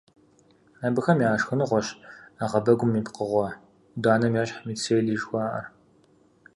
Абыхэм 0.85 1.17
я 1.29 1.39
шхыныгъуэщ 1.39 1.87
ӏэгъэбэгум 2.37 2.91
и 2.99 3.01
пкъыгъуэ, 3.05 3.47
ӏуданэм 4.01 4.33
ещхь, 4.41 4.59
мицелий 4.67 5.17
жыхуаӏэр. 5.19 5.65